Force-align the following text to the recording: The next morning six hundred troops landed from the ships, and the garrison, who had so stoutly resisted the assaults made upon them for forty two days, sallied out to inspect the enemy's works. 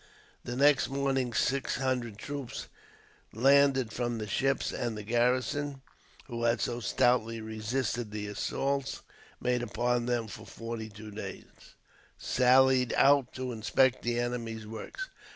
The 0.43 0.55
next 0.55 0.89
morning 0.89 1.31
six 1.31 1.75
hundred 1.75 2.17
troops 2.17 2.65
landed 3.33 3.93
from 3.93 4.17
the 4.17 4.25
ships, 4.25 4.71
and 4.71 4.97
the 4.97 5.03
garrison, 5.03 5.83
who 6.25 6.43
had 6.45 6.59
so 6.59 6.79
stoutly 6.79 7.39
resisted 7.39 8.09
the 8.09 8.25
assaults 8.25 9.03
made 9.39 9.61
upon 9.61 10.07
them 10.07 10.27
for 10.27 10.47
forty 10.47 10.89
two 10.89 11.11
days, 11.11 11.45
sallied 12.17 12.93
out 12.97 13.31
to 13.33 13.51
inspect 13.51 14.01
the 14.01 14.19
enemy's 14.19 14.65
works. 14.65 15.07